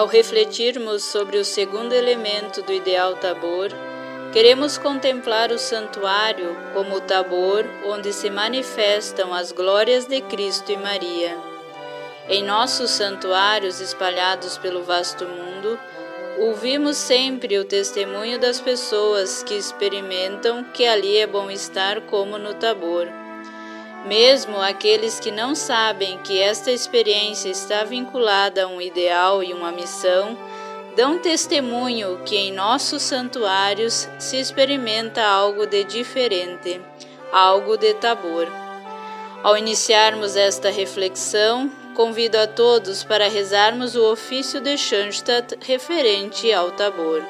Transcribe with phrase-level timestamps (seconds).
[0.00, 3.68] Ao refletirmos sobre o segundo elemento do ideal Tabor,
[4.32, 10.78] queremos contemplar o santuário como o Tabor onde se manifestam as glórias de Cristo e
[10.78, 11.36] Maria.
[12.30, 15.78] Em nossos santuários espalhados pelo vasto mundo,
[16.38, 22.54] ouvimos sempre o testemunho das pessoas que experimentam que ali é bom estar como no
[22.54, 23.06] Tabor.
[24.06, 29.70] Mesmo aqueles que não sabem que esta experiência está vinculada a um ideal e uma
[29.70, 30.36] missão,
[30.96, 36.80] dão testemunho que em nossos santuários se experimenta algo de diferente,
[37.32, 38.48] algo de Tabor.
[39.42, 46.70] Ao iniciarmos esta reflexão, convido a todos para rezarmos o ofício de Schanstatt referente ao
[46.70, 47.22] Tabor.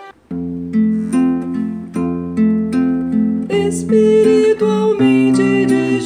[3.49, 6.01] Espiritualmente de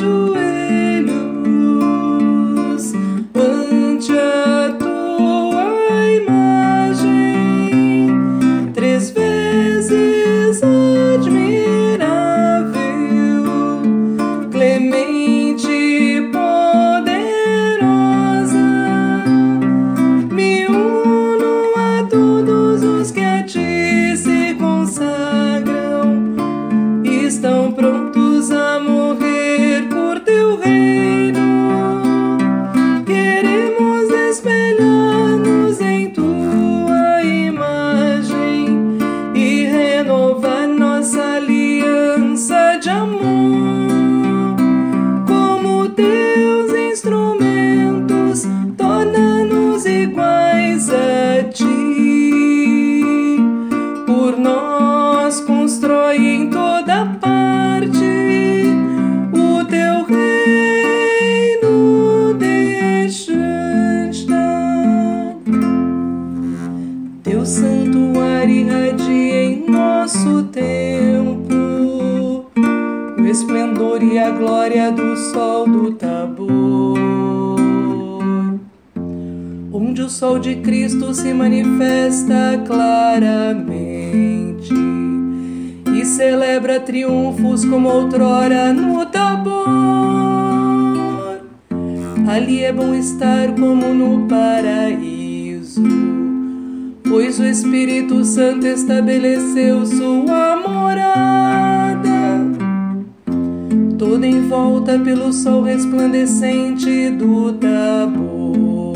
[45.96, 46.33] be
[73.34, 75.34] joelhos
[80.14, 84.72] sol de Cristo se manifesta claramente
[85.92, 89.64] e celebra triunfos como outrora no Tabor.
[92.28, 95.82] Ali é bom estar como no paraíso,
[97.08, 102.13] pois o Espírito Santo estabeleceu sua morada.
[104.24, 108.94] Em volta pelo sol resplandecente do Tabor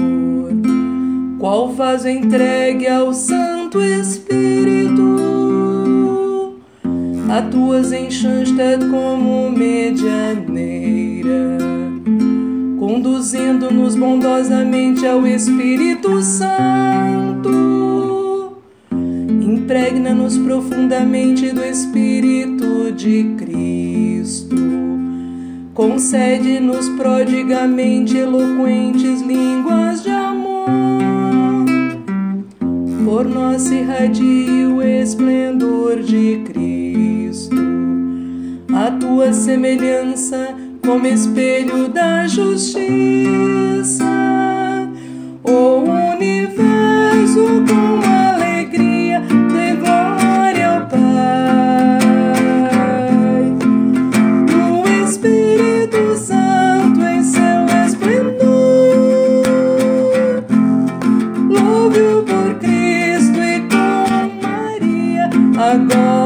[1.39, 4.97] qual vaso entregue ao Santo Espírito,
[7.31, 9.99] atuas em Schanstatt como medianeira,
[12.79, 17.51] conduzindo-nos bondosamente ao Espírito Santo.
[19.41, 24.98] Impregna-nos profundamente do Espírito de Cristo.
[25.79, 30.11] Concede-nos prodigamente eloquentes línguas de
[33.05, 37.57] por nós se irradie o esplendor de Cristo.
[38.75, 40.53] A tua semelhança
[40.85, 44.05] como espelho da justiça.
[45.45, 45.85] O
[46.17, 48.08] universo com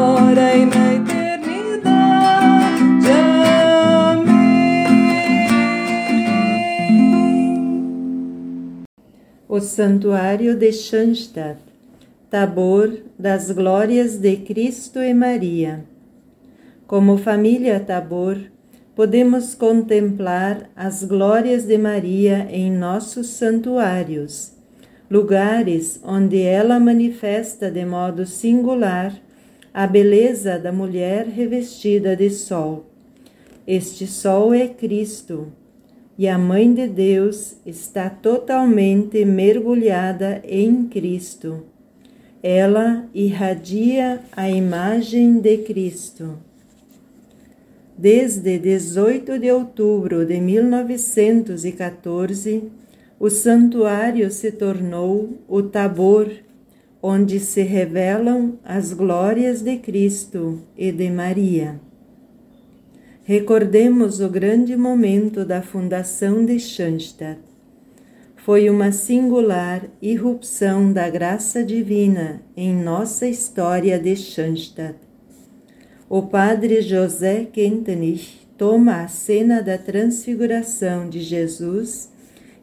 [0.02, 1.92] agora e na eternidade.
[4.10, 4.82] Amém.
[9.48, 11.60] O Santuário de Schanstatt,
[12.28, 15.84] Tabor das Glórias de Cristo e Maria.
[16.88, 18.38] Como família Tabor,
[18.96, 24.52] podemos contemplar as glórias de Maria em nossos santuários,
[25.08, 29.14] lugares onde ela manifesta de modo singular
[29.72, 32.84] a beleza da mulher revestida de sol.
[33.66, 35.50] Este sol é Cristo,
[36.18, 41.64] e a Mãe de Deus está totalmente mergulhada em Cristo.
[42.42, 46.36] Ela irradia a imagem de Cristo.
[47.96, 52.64] Desde 18 de outubro de 1914,
[53.18, 56.30] o santuário se tornou o Tabor
[57.02, 61.80] onde se revelam as glórias de Cristo e de Maria.
[63.24, 67.40] Recordemos o grande momento da fundação de Schanstatt.
[68.36, 74.96] foi uma singular irrupção da graça divina em nossa história de Schanstatt.
[76.08, 82.10] O padre José Kentenich toma a cena da transfiguração de Jesus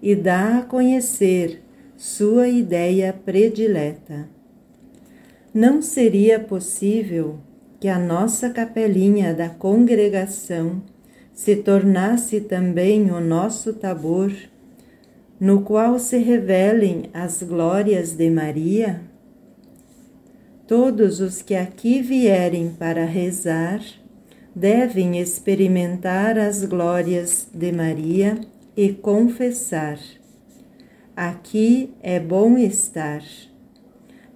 [0.01, 1.61] e dá a conhecer
[1.99, 4.29] sua ideia predileta.
[5.53, 7.39] Não seria possível
[7.77, 10.81] que a nossa capelinha da congregação
[11.33, 14.31] se tornasse também o nosso tabor
[15.37, 19.01] no qual se revelem as glórias de Maria?
[20.65, 23.81] Todos os que aqui vierem para rezar
[24.55, 28.39] devem experimentar as glórias de Maria
[28.77, 29.99] e confessar:
[31.21, 33.21] Aqui é bom estar.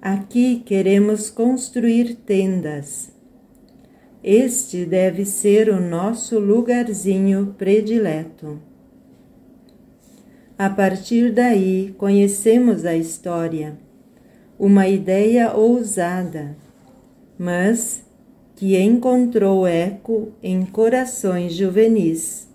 [0.01, 3.09] Aqui queremos construir tendas.
[4.21, 8.59] Este deve ser o nosso lugarzinho predileto.
[10.57, 13.79] A partir daí, conhecemos a história,
[14.59, 16.57] uma ideia ousada,
[17.39, 18.03] mas
[18.57, 22.52] que encontrou eco em corações juvenis.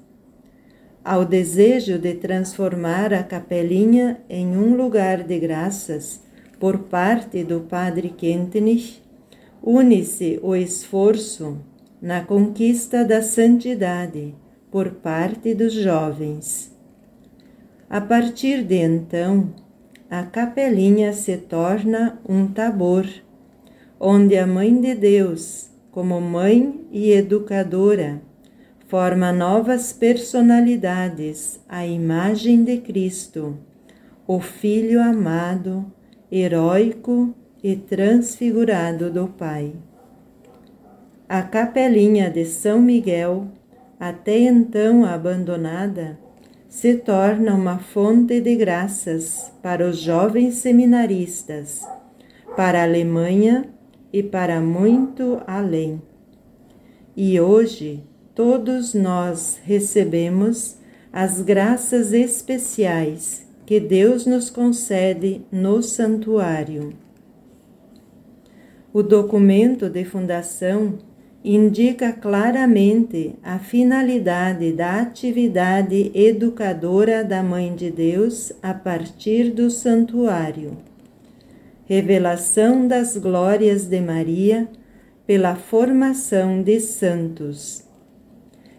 [1.10, 6.20] Ao desejo de transformar a capelinha em um lugar de graças
[6.60, 9.02] por parte do padre Kentenich,
[9.62, 11.56] une-se o esforço
[12.02, 14.34] na conquista da santidade
[14.70, 16.76] por parte dos jovens.
[17.88, 19.55] A partir de então,
[20.10, 23.06] a capelinha se torna um tabor,
[23.99, 28.27] onde a Mãe de Deus, como mãe e educadora,
[28.88, 33.58] forma novas personalidades à imagem de Cristo,
[34.26, 35.85] o Filho amado,
[36.32, 39.75] heróico e transfigurado do Pai.
[41.29, 43.49] A capelinha de São Miguel,
[44.00, 46.19] até então abandonada,
[46.67, 51.87] se torna uma fonte de graças para os jovens seminaristas,
[52.56, 53.69] para a Alemanha
[54.11, 56.00] e para muito além.
[57.14, 58.02] E hoje
[58.38, 60.76] todos nós recebemos
[61.12, 66.93] as graças especiais que Deus nos concede no santuário.
[68.93, 71.00] O documento de fundação
[71.44, 80.79] indica claramente a finalidade da atividade educadora da Mãe de Deus a partir do santuário.
[81.87, 84.69] Revelação das glórias de Maria
[85.26, 87.88] pela formação de santos.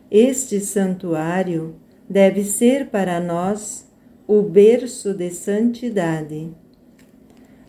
[0.10, 1.76] Este santuário
[2.10, 3.88] deve ser para nós
[4.28, 6.52] o berço de santidade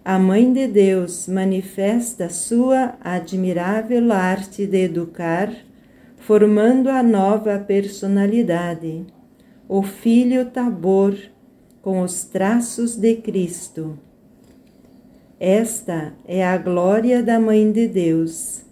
[0.02, 5.54] a Mãe de Deus manifesta sua admirável arte de educar,
[6.16, 9.04] formando a nova personalidade,
[9.68, 11.14] o Filho Tabor,
[11.82, 13.98] com os traços de Cristo.
[15.38, 18.62] Esta é a glória da Mãe de Deus,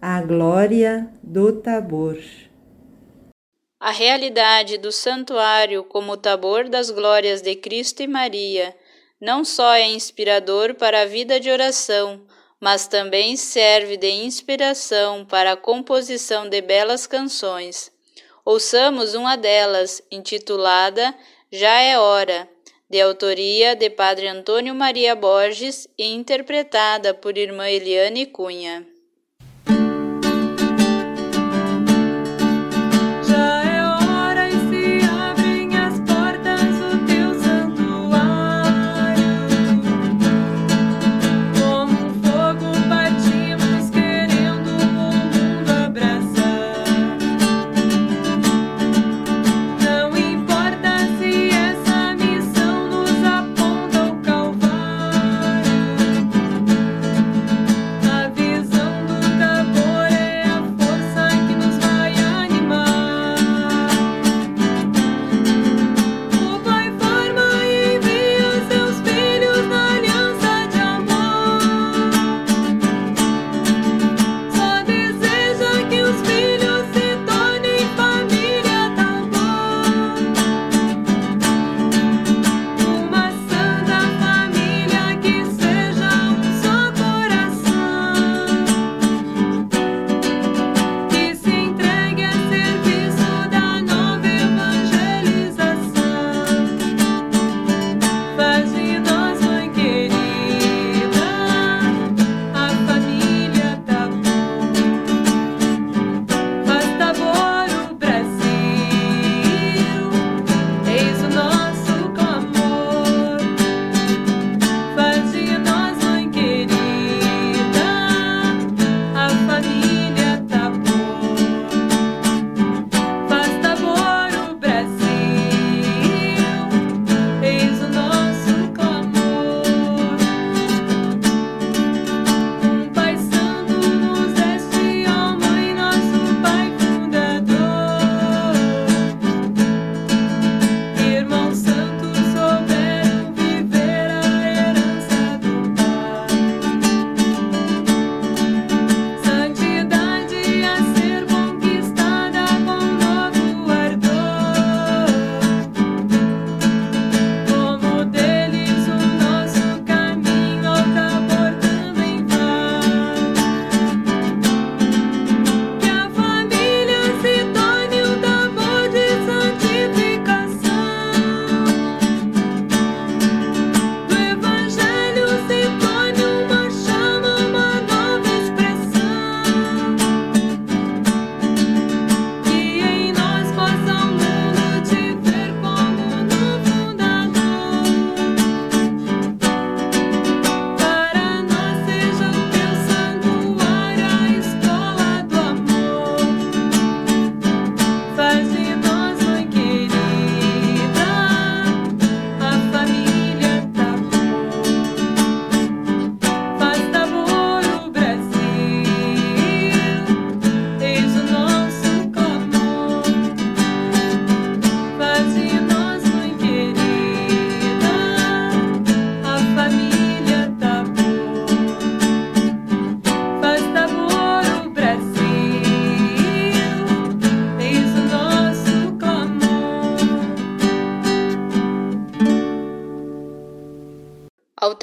[0.00, 2.16] a glória do Tabor.
[3.78, 8.74] A realidade do santuário como tabor das glórias de Cristo e Maria
[9.20, 12.26] não só é inspirador para a vida de oração,
[12.58, 17.92] mas também serve de inspiração para a composição de belas canções.
[18.44, 21.14] Ouçamos uma delas, intitulada
[21.50, 22.48] Já é Hora,
[22.88, 28.95] de autoria de Padre Antônio Maria Borges e interpretada por Irmã Eliane Cunha.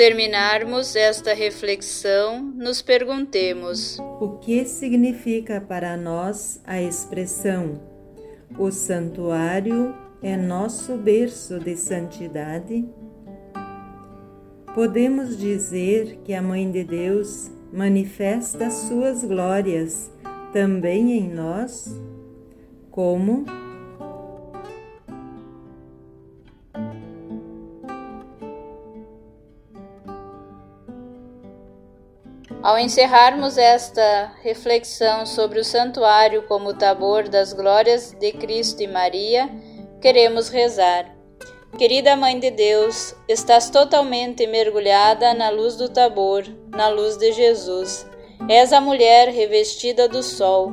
[0.04, 7.80] Terminarmos esta reflexão, nos perguntemos: O que significa para nós a expressão
[8.60, 12.86] O santuário é nosso berço de santidade?
[14.76, 20.12] Podemos dizer que a Mãe de Deus manifesta suas glórias
[20.52, 21.98] também em nós?
[22.92, 23.46] Como?
[32.62, 39.50] Ao encerrarmos esta reflexão sobre o santuário como tabor das glórias de Cristo e Maria,
[40.02, 41.14] queremos rezar.
[41.78, 48.06] Querida Mãe de Deus, estás totalmente mergulhada na luz do tabor, na luz de Jesus.
[48.48, 50.72] És a mulher revestida do sol.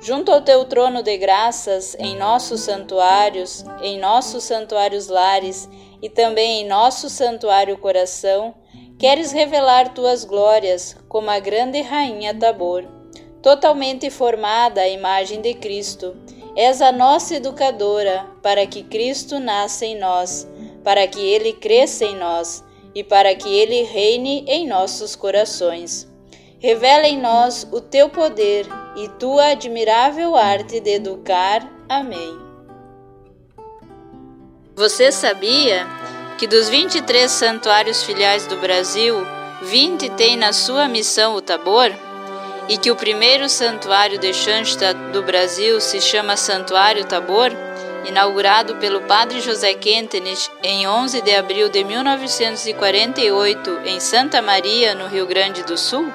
[0.00, 5.68] Junto ao teu trono de graças, em nossos santuários, em nossos santuários lares
[6.02, 8.54] e também em nosso santuário coração,
[8.98, 12.84] Queres revelar tuas glórias como a grande rainha Tabor,
[13.40, 16.16] totalmente formada à imagem de Cristo.
[16.56, 20.48] És a nossa educadora para que Cristo nasça em nós,
[20.82, 26.08] para que ele cresça em nós e para que ele reine em nossos corações.
[26.58, 31.70] Revela em nós o teu poder e tua admirável arte de educar.
[31.88, 32.36] Amém.
[34.74, 35.86] Você sabia
[36.38, 39.26] que dos 23 santuários filiais do Brasil,
[39.62, 41.92] 20 têm na sua missão o Tabor?
[42.68, 47.50] E que o primeiro santuário de Shansta do Brasil se chama Santuário Tabor,
[48.06, 55.08] inaugurado pelo padre José Quentenich em 11 de abril de 1948 em Santa Maria, no
[55.08, 56.08] Rio Grande do Sul?